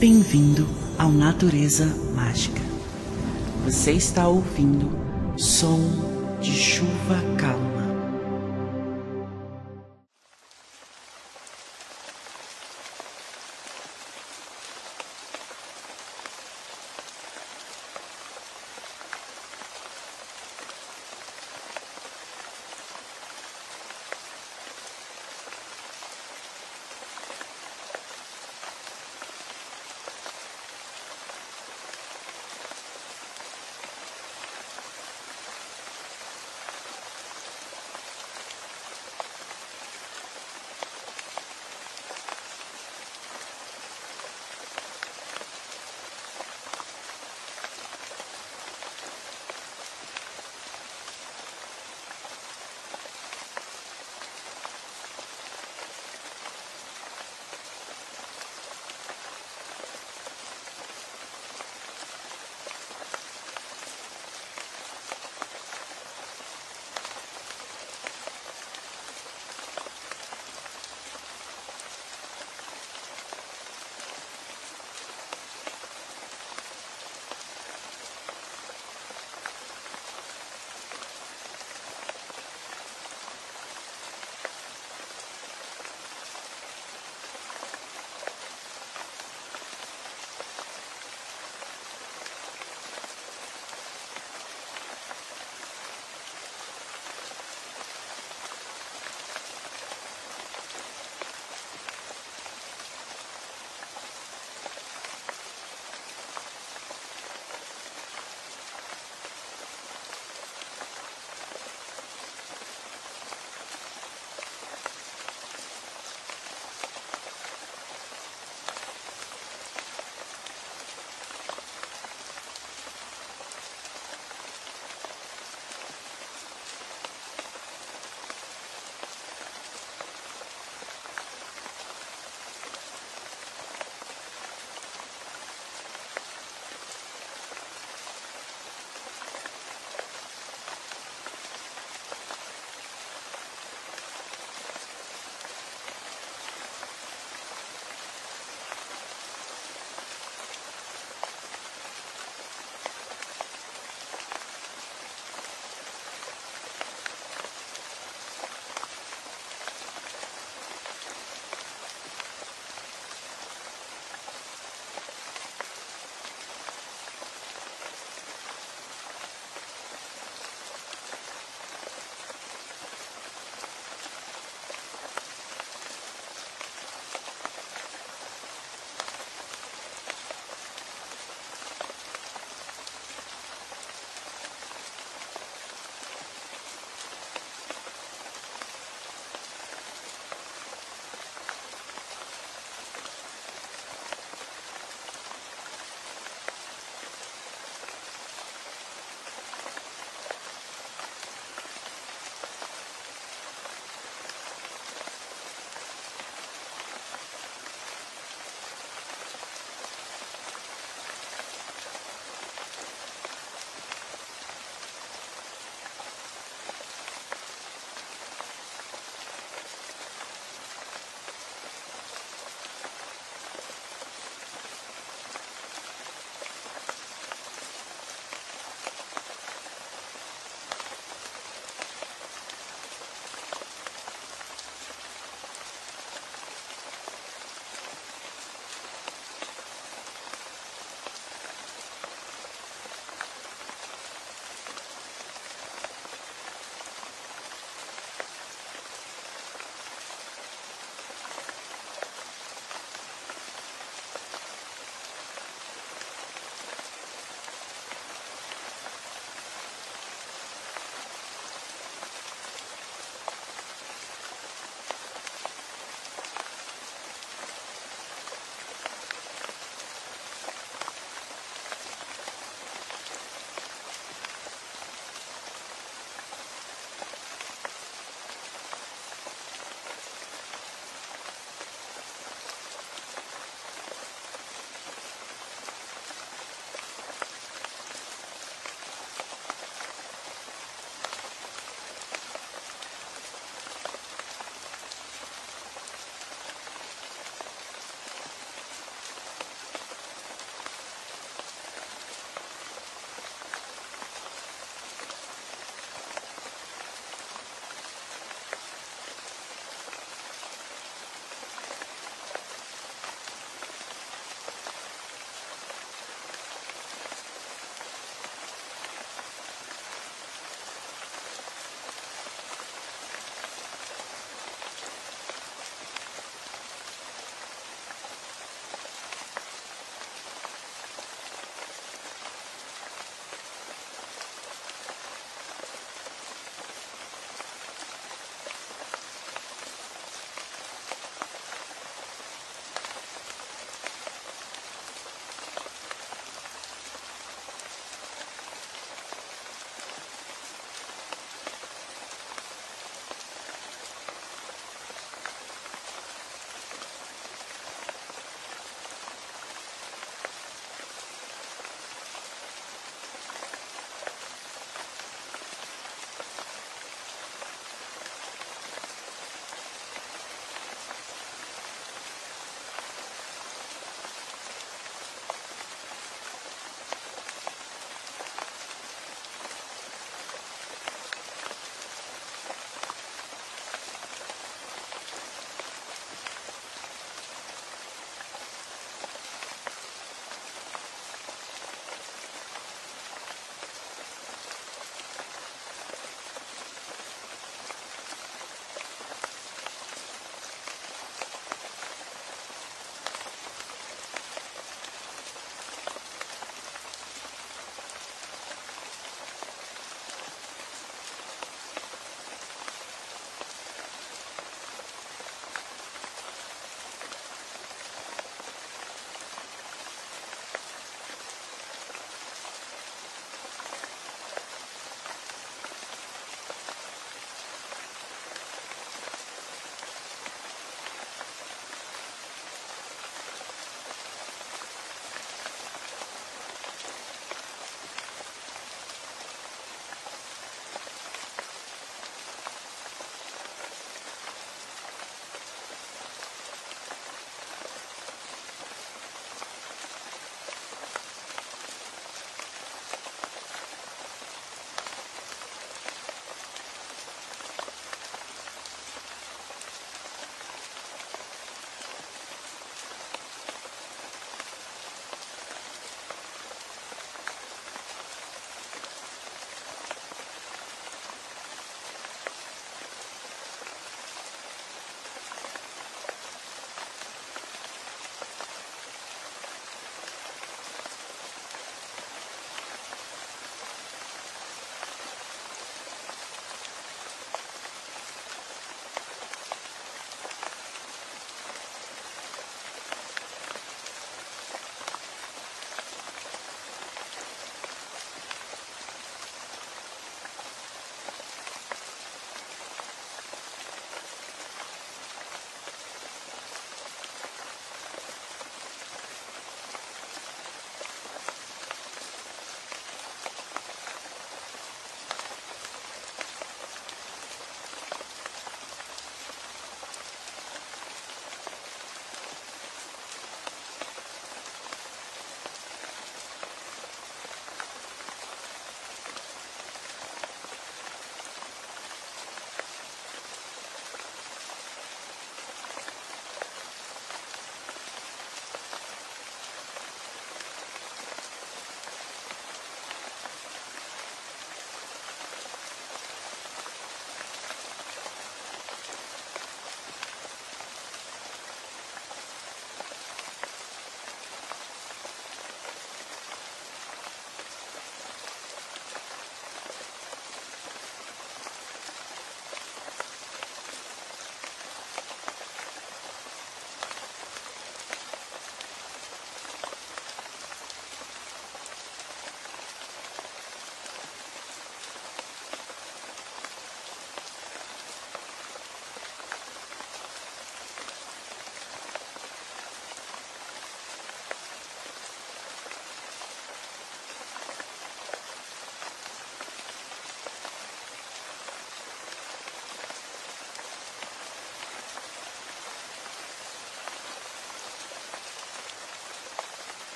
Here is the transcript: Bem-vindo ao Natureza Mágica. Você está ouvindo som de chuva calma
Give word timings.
Bem-vindo 0.00 0.64
ao 0.96 1.10
Natureza 1.10 1.84
Mágica. 2.14 2.62
Você 3.64 3.90
está 3.90 4.28
ouvindo 4.28 4.88
som 5.36 5.80
de 6.40 6.52
chuva 6.52 7.20
calma 7.36 7.77